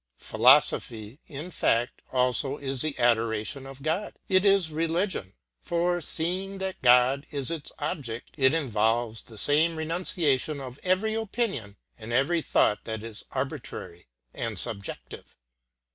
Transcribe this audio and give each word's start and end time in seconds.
Philosophy, 0.17 1.19
in 1.27 1.51
fact, 1.51 2.01
also 2.11 2.57
is 2.57 2.81
the 2.81 2.97
adoration 2.97 3.67
of 3.67 3.83
God, 3.83 4.15
it 4.29 4.43
is 4.43 4.71
religion; 4.71 5.35
for, 5.59 6.01
seeing 6.01 6.57
that 6.57 6.81
God 6.81 7.27
is 7.29 7.51
its 7.51 7.71
object, 7.77 8.31
it 8.35 8.51
involves 8.51 9.21
the 9.21 9.37
same 9.37 9.75
renunciation 9.75 10.59
of 10.59 10.79
every 10.81 11.13
opinion 11.13 11.77
and 11.99 12.11
every 12.11 12.41
thought 12.41 12.83
that 12.85 13.03
is 13.03 13.25
arbitrary 13.33 14.07
and 14.33 14.57
subjective. 14.57 15.35